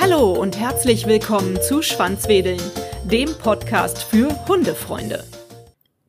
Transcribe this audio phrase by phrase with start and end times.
[0.00, 2.60] Hallo und herzlich willkommen zu Schwanzwedeln,
[3.04, 5.24] dem Podcast für Hundefreunde.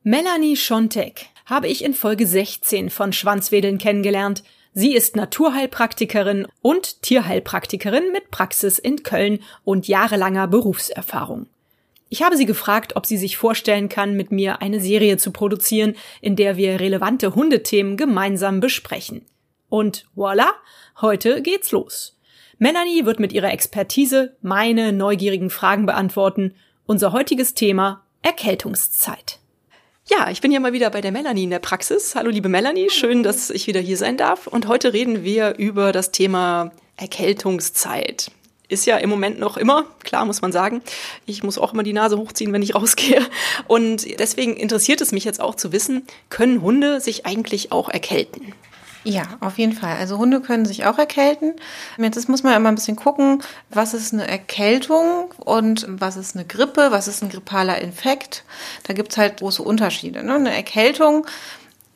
[0.04, 4.44] Melanie Schontek habe ich in Folge 16 von Schwanzwedeln kennengelernt.
[4.73, 11.45] Sie ist Naturheilpraktikerin und Tierheilpraktikerin mit Praxis in Köln und jahrelanger Berufserfahrung.
[12.14, 15.96] Ich habe sie gefragt, ob sie sich vorstellen kann, mit mir eine Serie zu produzieren,
[16.20, 19.26] in der wir relevante Hundethemen gemeinsam besprechen.
[19.70, 20.49] Und voilà,
[20.99, 22.20] heute geht's los.
[22.58, 26.54] Melanie wird mit ihrer Expertise meine neugierigen Fragen beantworten.
[26.85, 29.40] Unser heutiges Thema Erkältungszeit.
[30.09, 32.13] Ja, ich bin ja mal wieder bei der Melanie in der Praxis.
[32.16, 34.48] Hallo liebe Melanie, schön, dass ich wieder hier sein darf.
[34.48, 38.32] Und heute reden wir über das Thema Erkältungszeit
[38.71, 40.81] ist ja im Moment noch immer, klar muss man sagen.
[41.25, 43.25] Ich muss auch immer die Nase hochziehen, wenn ich rausgehe.
[43.67, 48.53] Und deswegen interessiert es mich jetzt auch zu wissen, können Hunde sich eigentlich auch erkälten?
[49.03, 49.98] Ja, auf jeden Fall.
[49.98, 51.55] Also Hunde können sich auch erkälten.
[51.98, 56.46] Jetzt muss man immer ein bisschen gucken, was ist eine Erkältung und was ist eine
[56.46, 58.43] Grippe, was ist ein grippaler Infekt.
[58.84, 60.24] Da gibt's halt große Unterschiede.
[60.24, 60.35] Ne?
[60.35, 61.26] Eine Erkältung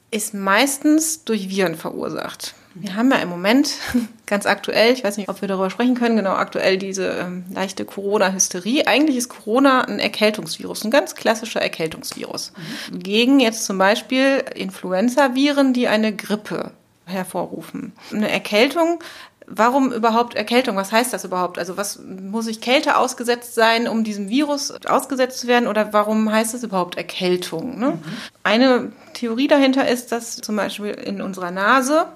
[0.09, 2.55] ist meistens durch Viren verursacht.
[2.75, 3.71] Wir haben ja im Moment
[4.25, 7.85] ganz aktuell, ich weiß nicht, ob wir darüber sprechen können, genau aktuell diese ähm, leichte
[7.85, 8.85] Corona-Hysterie.
[8.85, 12.51] Eigentlich ist Corona ein Erkältungsvirus, ein ganz klassischer Erkältungsvirus.
[12.91, 12.99] Mhm.
[12.99, 16.71] Gegen jetzt zum Beispiel Influenza-Viren, die eine Grippe
[17.05, 17.93] hervorrufen.
[18.11, 18.99] Eine Erkältung
[19.47, 20.75] Warum überhaupt Erkältung?
[20.75, 21.59] Was heißt das überhaupt?
[21.59, 25.67] Also was muss ich Kälte ausgesetzt sein, um diesem Virus ausgesetzt zu werden?
[25.67, 27.77] Oder warum heißt es überhaupt Erkältung?
[27.77, 27.91] Ne?
[27.91, 28.01] Mhm.
[28.43, 32.07] Eine Theorie dahinter ist, dass zum Beispiel in unserer Nase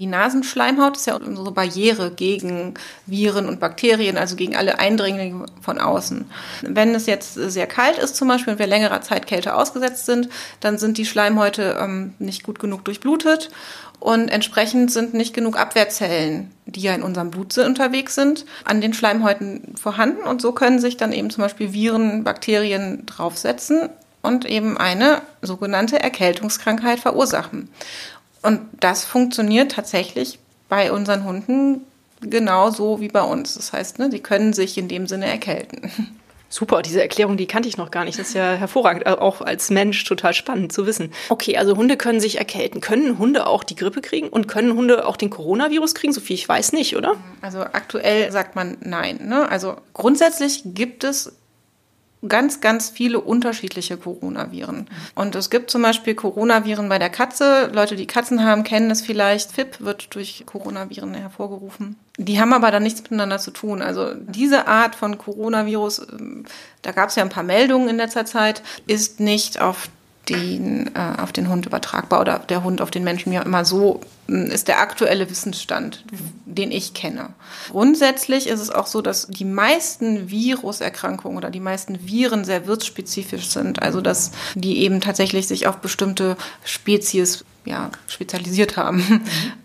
[0.00, 2.74] die Nasenschleimhaut ist ja unsere Barriere gegen
[3.06, 6.24] Viren und Bakterien, also gegen alle Eindringlinge von außen.
[6.62, 10.28] Wenn es jetzt sehr kalt ist zum Beispiel und wir längerer Zeit Kälte ausgesetzt sind,
[10.60, 13.50] dann sind die Schleimhäute ähm, nicht gut genug durchblutet
[14.00, 18.94] und entsprechend sind nicht genug Abwehrzellen, die ja in unserem Blut unterwegs sind, an den
[18.94, 23.88] Schleimhäuten vorhanden und so können sich dann eben zum Beispiel Viren, Bakterien draufsetzen
[24.24, 27.68] und eben eine sogenannte Erkältungskrankheit verursachen.
[28.44, 30.38] Und das funktioniert tatsächlich
[30.68, 31.80] bei unseren Hunden
[32.20, 33.54] genauso wie bei uns.
[33.54, 35.90] Das heißt, ne, die können sich in dem Sinne erkälten.
[36.50, 38.18] Super, diese Erklärung, die kannte ich noch gar nicht.
[38.18, 41.10] Das ist ja hervorragend, auch als Mensch total spannend zu wissen.
[41.28, 42.80] Okay, also Hunde können sich erkälten.
[42.80, 46.12] Können Hunde auch die Grippe kriegen und können Hunde auch den Coronavirus kriegen?
[46.12, 47.16] So viel ich weiß nicht, oder?
[47.40, 49.26] Also aktuell sagt man nein.
[49.26, 49.48] Ne?
[49.48, 51.32] Also grundsätzlich gibt es
[52.28, 54.88] ganz, ganz viele unterschiedliche Coronaviren.
[55.14, 57.70] Und es gibt zum Beispiel Coronaviren bei der Katze.
[57.72, 59.52] Leute, die Katzen haben, kennen das vielleicht.
[59.52, 61.96] FIP wird durch Coronaviren hervorgerufen.
[62.16, 63.82] Die haben aber dann nichts miteinander zu tun.
[63.82, 66.44] Also diese Art von Coronavirus, ähm,
[66.82, 69.88] da gab es ja ein paar Meldungen in letzter Zeit, ist nicht auf
[70.28, 74.00] den, äh, auf den Hund übertragbar oder der Hund auf den Menschen, ja immer so
[74.26, 76.04] ist der aktuelle Wissensstand,
[76.46, 77.30] den ich kenne.
[77.70, 83.48] Grundsätzlich ist es auch so, dass die meisten Viruserkrankungen oder die meisten Viren sehr wirtsspezifisch
[83.48, 88.98] sind, also dass die eben tatsächlich sich auf bestimmte Spezies ja, spezialisiert haben.
[88.98, 89.20] Mhm.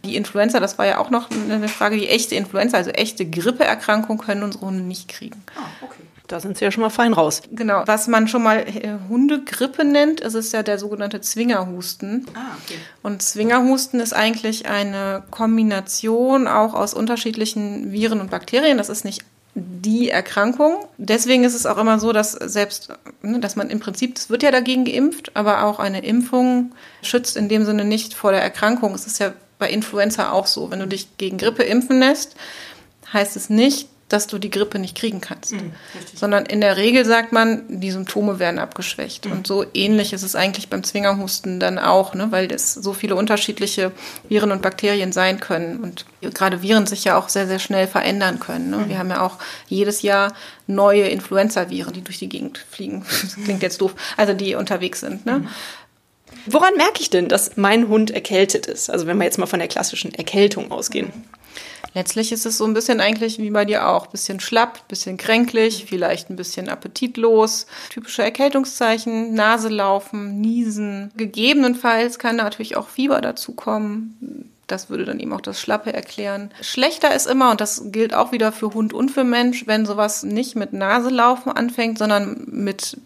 [0.06, 4.18] Die Influenza, das war ja auch noch eine Frage, die echte Influenza, also echte Grippeerkrankung
[4.18, 5.44] können unsere Hunde nicht kriegen.
[5.56, 6.02] Ah, okay.
[6.30, 7.42] Da sind sie ja schon mal fein raus.
[7.52, 7.82] Genau.
[7.88, 12.28] Was man schon mal äh, Hundegrippe nennt, ist es ja der sogenannte Zwingerhusten.
[12.36, 12.78] Ah, okay.
[13.02, 18.78] Und Zwingerhusten ist eigentlich eine Kombination auch aus unterschiedlichen Viren und Bakterien.
[18.78, 19.24] Das ist nicht
[19.56, 20.86] die Erkrankung.
[21.00, 24.44] Deswegen ist es auch immer so, dass selbst, ne, dass man im Prinzip, es wird
[24.44, 28.94] ja dagegen geimpft, aber auch eine Impfung schützt in dem Sinne nicht vor der Erkrankung.
[28.94, 30.70] Es ist ja bei Influenza auch so.
[30.70, 32.36] Wenn du dich gegen Grippe impfen lässt,
[33.12, 35.54] heißt es nicht, dass du die Grippe nicht kriegen kannst.
[35.54, 35.72] Mhm,
[36.16, 39.26] Sondern in der Regel sagt man, die Symptome werden abgeschwächt.
[39.26, 39.32] Mhm.
[39.32, 42.28] Und so ähnlich ist es eigentlich beim Zwingerhusten dann auch, ne?
[42.32, 43.92] weil es so viele unterschiedliche
[44.28, 45.80] Viren und Bakterien sein können.
[45.80, 48.72] Und gerade Viren sich ja auch sehr, sehr schnell verändern können.
[48.72, 48.78] Ne?
[48.78, 48.90] Mhm.
[48.90, 49.38] Wir haben ja auch
[49.68, 50.34] jedes Jahr
[50.66, 53.06] neue Influenza-Viren, die durch die Gegend fliegen.
[53.22, 53.94] Das klingt jetzt doof.
[54.18, 55.26] Also die unterwegs sind.
[55.26, 55.40] Ne?
[55.40, 55.48] Mhm.
[56.46, 58.90] Woran merke ich denn, dass mein Hund erkältet ist?
[58.90, 61.12] Also wenn wir jetzt mal von der klassischen Erkältung ausgehen.
[61.94, 64.08] Letztlich ist es so ein bisschen eigentlich wie bei dir auch.
[64.08, 67.66] Bisschen schlapp, bisschen kränklich, vielleicht ein bisschen appetitlos.
[67.90, 71.12] Typische Erkältungszeichen, Nase laufen, niesen.
[71.18, 74.50] Gegebenenfalls kann natürlich auch Fieber dazukommen.
[74.68, 76.52] Das würde dann eben auch das Schlappe erklären.
[76.62, 80.22] Schlechter ist immer, und das gilt auch wieder für Hund und für Mensch, wenn sowas
[80.22, 82.98] nicht mit Naselaufen anfängt, sondern mit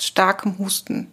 [0.00, 1.08] starkem Husten.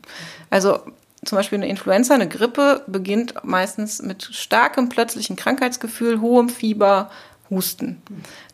[0.52, 0.80] Also
[1.26, 7.10] zum Beispiel eine Influenza, eine Grippe beginnt meistens mit starkem plötzlichen Krankheitsgefühl, hohem Fieber,
[7.50, 8.02] Husten.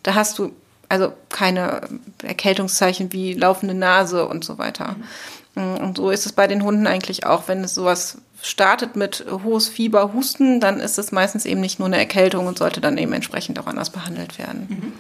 [0.04, 0.52] Da hast du
[0.90, 1.82] also keine
[2.22, 4.98] Erkältungszeichen wie laufende Nase und so weiter.
[5.56, 5.78] Mhm.
[5.78, 9.70] Und so ist es bei den Hunden eigentlich auch, wenn es sowas startet mit hohes
[9.70, 13.14] Fieber, Husten, dann ist es meistens eben nicht nur eine Erkältung und sollte dann eben
[13.14, 14.68] entsprechend auch anders behandelt werden.
[14.70, 14.94] Mhm.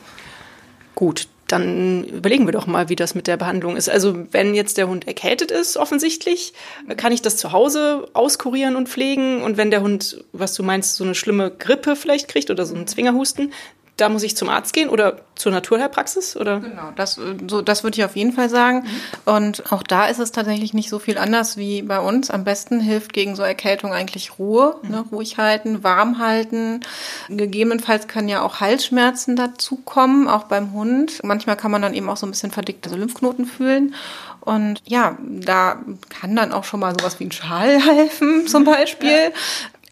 [0.95, 3.89] Gut, dann überlegen wir doch mal, wie das mit der Behandlung ist.
[3.89, 6.53] Also wenn jetzt der Hund erkältet ist, offensichtlich,
[6.97, 9.41] kann ich das zu Hause auskurieren und pflegen.
[9.41, 12.75] Und wenn der Hund, was du meinst, so eine schlimme Grippe vielleicht kriegt oder so
[12.75, 13.51] einen Zwingerhusten,
[14.01, 16.35] da muss ich zum Arzt gehen oder zur Naturheilpraxis?
[16.35, 16.59] Oder?
[16.59, 18.79] Genau, das, so, das würde ich auf jeden Fall sagen.
[18.79, 19.33] Mhm.
[19.33, 22.31] Und auch da ist es tatsächlich nicht so viel anders wie bei uns.
[22.31, 24.89] Am besten hilft gegen so Erkältung eigentlich Ruhe, mhm.
[24.89, 26.79] ne, ruhig halten, warm halten.
[27.29, 31.19] Gegebenenfalls können ja auch Halsschmerzen dazukommen, auch beim Hund.
[31.23, 33.93] Manchmal kann man dann eben auch so ein bisschen verdickte Lymphknoten fühlen.
[34.39, 35.77] Und ja, da
[36.09, 39.09] kann dann auch schon mal sowas wie ein Schal helfen, zum Beispiel.
[39.11, 39.29] Ja.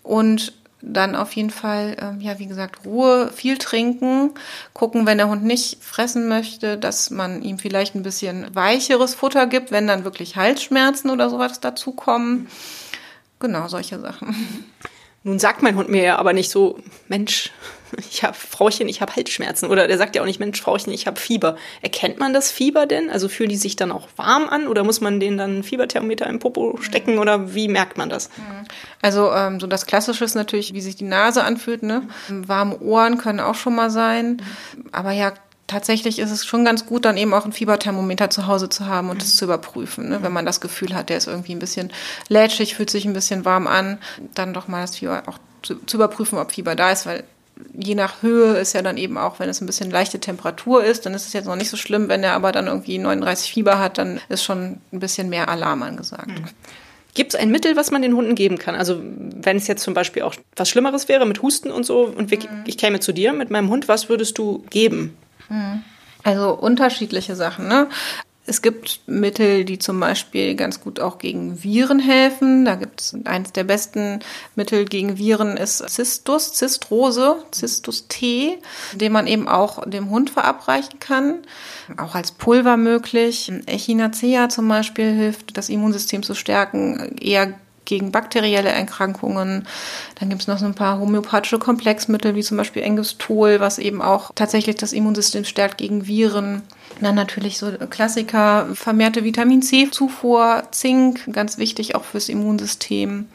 [0.01, 4.31] Und dann auf jeden Fall, ähm, ja, wie gesagt, Ruhe, viel trinken,
[4.73, 9.47] gucken, wenn der Hund nicht fressen möchte, dass man ihm vielleicht ein bisschen weicheres Futter
[9.47, 12.47] gibt, wenn dann wirklich Halsschmerzen oder sowas dazukommen.
[13.39, 14.35] Genau, solche Sachen.
[15.23, 17.51] Nun sagt mein Hund mir ja aber nicht so, Mensch,
[17.97, 19.69] ich habe Frauchen, ich habe Halsschmerzen.
[19.69, 21.57] Oder der sagt ja auch nicht, Mensch, Frauchen, ich habe Fieber.
[21.81, 23.09] Erkennt man das Fieber denn?
[23.09, 26.39] Also fühlen die sich dann auch warm an oder muss man denen dann Fieberthermometer im
[26.39, 28.29] Popo stecken oder wie merkt man das?
[29.01, 31.83] Also ähm, so das Klassische ist natürlich, wie sich die Nase anfühlt.
[31.83, 32.03] Ne?
[32.29, 34.41] Warme Ohren können auch schon mal sein.
[34.91, 35.33] Aber ja,
[35.69, 39.09] tatsächlich ist es schon ganz gut, dann eben auch ein Fieberthermometer zu Hause zu haben
[39.09, 40.09] und es zu überprüfen.
[40.09, 40.21] Ne?
[40.21, 41.91] Wenn man das Gefühl hat, der ist irgendwie ein bisschen
[42.27, 43.99] lätschig, fühlt sich ein bisschen warm an,
[44.33, 47.23] dann doch mal das Fieber auch zu, zu überprüfen, ob Fieber da ist, weil
[47.77, 51.05] je nach Höhe ist ja dann eben auch, wenn es ein bisschen leichte Temperatur ist,
[51.05, 52.09] dann ist es jetzt noch nicht so schlimm.
[52.09, 55.83] Wenn er aber dann irgendwie 39 Fieber hat, dann ist schon ein bisschen mehr Alarm
[55.83, 56.29] angesagt.
[56.29, 56.45] Mhm.
[57.15, 58.75] Gibt es ein Mittel, was man den Hunden geben kann?
[58.75, 62.31] Also wenn es jetzt zum Beispiel auch was Schlimmeres wäre mit Husten und so und
[62.31, 62.63] wir, mhm.
[62.65, 65.17] ich käme zu dir mit meinem Hund, was würdest du geben?
[65.49, 65.83] Mhm.
[66.23, 67.67] Also unterschiedliche Sachen.
[67.67, 67.87] Ne?
[68.49, 72.65] Es gibt Mittel, die zum Beispiel ganz gut auch gegen Viren helfen.
[72.65, 74.21] Da gibt es eines der besten
[74.55, 78.57] Mittel gegen Viren ist Zistus, Zistrose, Zistus T,
[78.95, 81.43] den man eben auch dem Hund verabreichen kann.
[81.97, 83.51] Auch als Pulver möglich.
[83.67, 87.53] Echinacea zum Beispiel hilft, das Immunsystem zu stärken, eher
[87.89, 89.67] gegen bakterielle Erkrankungen.
[90.19, 94.01] Dann gibt es noch so ein paar homöopathische Komplexmittel, wie zum Beispiel Engestol, was eben
[94.01, 96.61] auch tatsächlich das Immunsystem stärkt gegen Viren.
[97.01, 103.27] Dann natürlich so Klassiker, vermehrte Vitamin C-Zufuhr, Zink, ganz wichtig auch fürs Immunsystem.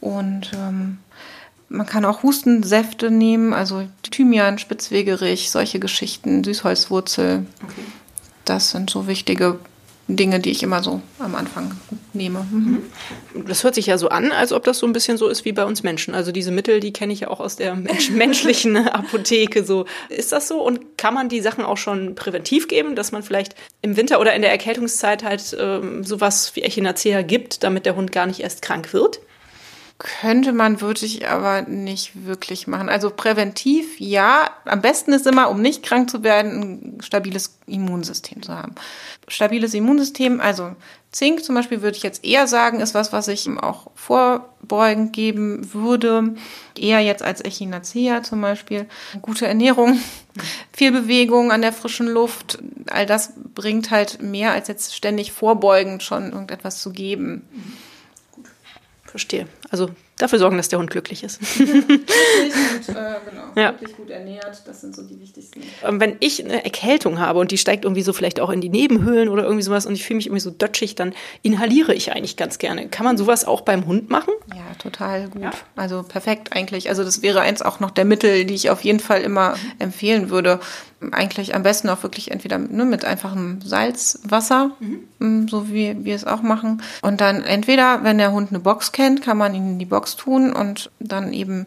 [0.00, 0.98] Und ähm,
[1.68, 7.46] man kann auch Hustensäfte nehmen, also Thymian, Spitzwegerich, solche Geschichten, Süßholzwurzel.
[7.62, 7.82] Okay.
[8.44, 9.58] Das sind so wichtige
[10.16, 11.72] Dinge, die ich immer so am Anfang
[12.12, 12.46] nehme.
[12.50, 12.82] Mhm.
[13.46, 15.52] Das hört sich ja so an, als ob das so ein bisschen so ist wie
[15.52, 16.14] bei uns Menschen.
[16.14, 19.64] Also diese Mittel, die kenne ich ja auch aus der Mensch menschlichen Apotheke.
[19.64, 20.62] So ist das so?
[20.62, 24.34] Und kann man die Sachen auch schon präventiv geben, dass man vielleicht im Winter oder
[24.34, 28.62] in der Erkältungszeit halt ähm, sowas wie Echinacea gibt, damit der Hund gar nicht erst
[28.62, 29.20] krank wird?
[30.02, 32.88] Könnte man, würde ich aber nicht wirklich machen.
[32.88, 34.48] Also präventiv, ja.
[34.64, 38.74] Am besten ist immer, um nicht krank zu werden, ein stabiles Immunsystem zu haben.
[39.28, 40.74] Stabiles Immunsystem, also
[41.12, 45.70] Zink zum Beispiel würde ich jetzt eher sagen, ist was, was ich auch vorbeugend geben
[45.74, 46.34] würde.
[46.78, 48.86] Eher jetzt als Echinacea zum Beispiel.
[49.20, 50.00] Gute Ernährung,
[50.72, 52.58] viel Bewegung an der frischen Luft.
[52.88, 57.42] All das bringt halt mehr als jetzt ständig vorbeugend schon irgendetwas zu geben.
[59.10, 59.48] Verstehe.
[59.70, 61.40] Also dafür sorgen, dass der Hund glücklich ist.
[61.40, 62.94] glücklich und äh,
[63.28, 63.72] genau, ja.
[63.72, 65.62] wirklich gut ernährt, das sind so die wichtigsten.
[65.84, 68.68] Ähm, wenn ich eine Erkältung habe und die steigt irgendwie so vielleicht auch in die
[68.68, 72.36] Nebenhöhlen oder irgendwie sowas und ich fühle mich irgendwie so dötschig, dann inhaliere ich eigentlich
[72.36, 72.88] ganz gerne.
[72.88, 74.32] Kann man sowas auch beim Hund machen?
[74.54, 75.42] Ja, total gut.
[75.42, 75.50] Ja.
[75.74, 76.88] Also perfekt eigentlich.
[76.88, 80.30] Also das wäre eins auch noch der Mittel, die ich auf jeden Fall immer empfehlen
[80.30, 80.60] würde
[81.12, 85.04] eigentlich am besten auch wirklich entweder ne, mit einfachem Salzwasser, mhm.
[85.18, 86.82] Mm, so wie wir es auch machen.
[87.02, 90.16] Und dann entweder, wenn der Hund eine Box kennt, kann man ihn in die Box
[90.16, 91.66] tun und dann eben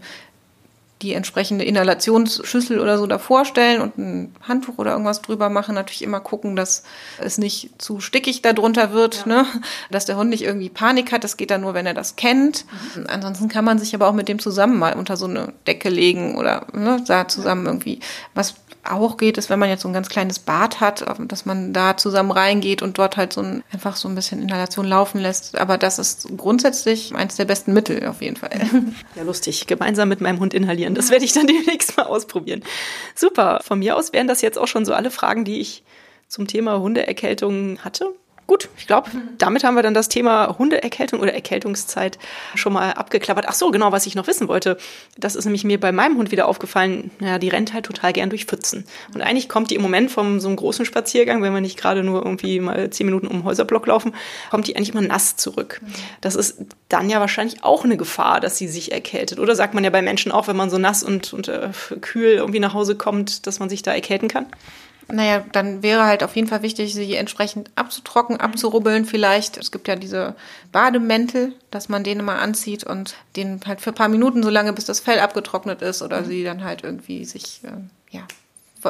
[1.04, 5.76] die entsprechende Inhalationsschüssel oder so davor stellen und ein Handtuch oder irgendwas drüber machen.
[5.76, 6.84] Natürlich immer gucken, dass
[7.20, 9.44] es nicht zu stickig darunter wird, ja.
[9.44, 9.46] ne?
[9.92, 11.24] dass der Hund nicht irgendwie Panik hat.
[11.24, 12.66] Das geht dann nur, wenn er das kennt.
[12.96, 13.08] Mhm.
[13.08, 16.38] Ansonsten kann man sich aber auch mit dem zusammen mal unter so eine Decke legen
[16.38, 18.00] oder ne, da zusammen irgendwie
[18.34, 21.74] was auch geht, ist, wenn man jetzt so ein ganz kleines Bad hat, dass man
[21.74, 25.58] da zusammen reingeht und dort halt so ein, einfach so ein bisschen Inhalation laufen lässt.
[25.58, 28.52] Aber das ist grundsätzlich eines der besten Mittel auf jeden Fall.
[29.16, 29.68] Ja, lustig.
[29.68, 30.96] Gemeinsam mit meinem Hund inhalieren.
[30.96, 32.64] Das werde ich dann demnächst mal ausprobieren.
[33.16, 33.60] Super.
[33.64, 35.84] Von mir aus wären das jetzt auch schon so alle Fragen, die ich
[36.28, 38.14] zum Thema Hundeerkältung hatte.
[38.46, 42.20] Gut, ich glaube, damit haben wir dann das Thema Hundeerkältung oder Erkältungszeit
[42.56, 43.46] schon mal abgeklappert.
[43.48, 44.78] Ach so, genau, was ich noch wissen wollte.
[45.18, 47.10] Das ist nämlich mir bei meinem Hund wieder aufgefallen.
[47.22, 48.86] Ja, die rennt halt total gern durch Pfützen.
[49.14, 52.04] Und eigentlich kommt die im Moment vom so einem großen Spaziergang, wenn wir nicht gerade
[52.04, 54.14] nur irgendwie mal zehn Minuten um den Häuserblock laufen,
[54.52, 55.80] kommt die eigentlich immer nass zurück.
[56.20, 56.58] Das ist
[56.90, 59.40] dann ja wahrscheinlich auch eine Gefahr, dass sie sich erkältet.
[59.40, 61.70] Oder sagt man ja bei Menschen auch, wenn man so nass und, und äh,
[62.02, 64.48] kühl irgendwie nach Hause kommt, dass man sich da erkälten kann?
[65.12, 69.58] Naja, dann wäre halt auf jeden Fall wichtig, sie entsprechend abzutrocknen, abzurubbeln vielleicht.
[69.58, 70.36] Es gibt ja diese
[70.72, 74.74] Bademäntel, dass man den immer anzieht und den halt für ein paar Minuten, so lange
[74.74, 76.26] bis das Fell abgetrocknet ist oder mhm.
[76.26, 78.26] sie dann halt irgendwie sich, äh, ja,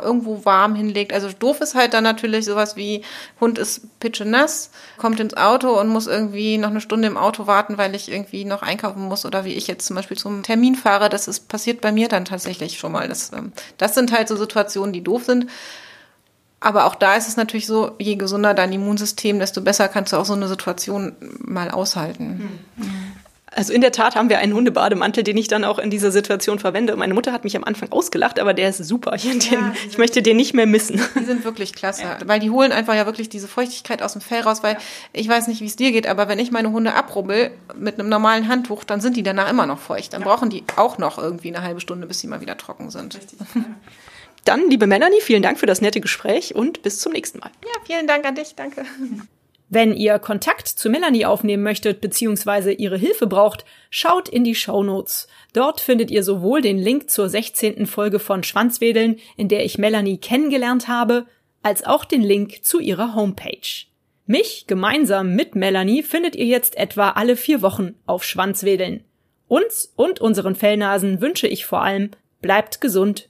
[0.01, 1.13] irgendwo warm hinlegt.
[1.13, 3.03] Also doof ist halt dann natürlich sowas wie
[3.39, 7.77] Hund ist pitschenass, kommt ins Auto und muss irgendwie noch eine Stunde im Auto warten,
[7.77, 11.09] weil ich irgendwie noch einkaufen muss oder wie ich jetzt zum Beispiel zum Termin fahre.
[11.09, 13.07] Das ist passiert bei mir dann tatsächlich schon mal.
[13.07, 15.47] Das, ähm, das sind halt so Situationen, die doof sind.
[16.63, 20.17] Aber auch da ist es natürlich so, je gesunder dein Immunsystem, desto besser kannst du
[20.17, 22.49] auch so eine Situation mal aushalten.
[23.51, 26.59] Also in der Tat haben wir einen Hundebademantel, den ich dann auch in dieser Situation
[26.59, 26.95] verwende.
[26.95, 29.13] meine Mutter hat mich am Anfang ausgelacht, aber der ist super.
[29.13, 31.01] Ich, den, ich möchte den nicht mehr missen.
[31.19, 32.17] Die sind wirklich klasse, ja.
[32.25, 34.79] weil die holen einfach ja wirklich diese Feuchtigkeit aus dem Fell raus, weil ja.
[35.11, 38.07] ich weiß nicht, wie es dir geht, aber wenn ich meine Hunde abrubbel mit einem
[38.07, 40.13] normalen Handtuch, dann sind die danach immer noch feucht.
[40.13, 40.27] Dann ja.
[40.27, 43.15] brauchen die auch noch irgendwie eine halbe Stunde, bis sie mal wieder trocken sind.
[43.15, 43.37] Richtig.
[44.45, 47.51] Dann, liebe Melanie, vielen Dank für das nette Gespräch und bis zum nächsten Mal.
[47.63, 48.55] Ja, vielen Dank an dich.
[48.55, 48.85] Danke.
[49.69, 52.73] Wenn ihr Kontakt zu Melanie aufnehmen möchtet bzw.
[52.73, 55.27] ihre Hilfe braucht, schaut in die Show Notes.
[55.53, 57.87] Dort findet ihr sowohl den Link zur 16.
[57.87, 61.25] Folge von Schwanzwedeln, in der ich Melanie kennengelernt habe,
[61.63, 63.87] als auch den Link zu ihrer Homepage.
[64.25, 69.03] Mich gemeinsam mit Melanie findet ihr jetzt etwa alle vier Wochen auf Schwanzwedeln.
[69.47, 73.29] Uns und unseren Fellnasen wünsche ich vor allem, bleibt gesund